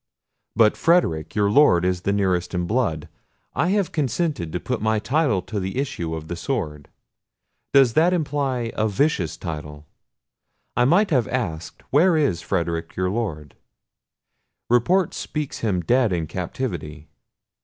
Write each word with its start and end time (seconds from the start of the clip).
But 0.55 0.75
Frederic, 0.77 1.35
your 1.35 1.51
Lord, 1.51 1.85
is 1.85 2.03
nearest 2.03 2.55
in 2.55 2.65
blood. 2.65 3.07
I 3.53 3.67
have 3.67 3.91
consented 3.91 4.51
to 4.51 4.59
put 4.59 4.81
my 4.81 4.97
title 4.97 5.43
to 5.43 5.59
the 5.59 5.77
issue 5.77 6.15
of 6.15 6.27
the 6.27 6.35
sword. 6.35 6.89
Does 7.71 7.93
that 7.93 8.11
imply 8.11 8.71
a 8.75 8.87
vicious 8.87 9.37
title? 9.37 9.85
I 10.75 10.85
might 10.85 11.11
have 11.11 11.27
asked, 11.27 11.83
where 11.91 12.17
is 12.17 12.41
Frederic 12.41 12.95
your 12.95 13.11
Lord? 13.11 13.55
Report 14.71 15.13
speaks 15.13 15.59
him 15.59 15.81
dead 15.81 16.11
in 16.11 16.25
captivity. 16.25 17.07